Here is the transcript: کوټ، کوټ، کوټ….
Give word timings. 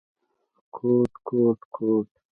کوټ، 0.75 1.11
کوټ، 1.27 1.59
کوټ…. 1.75 2.09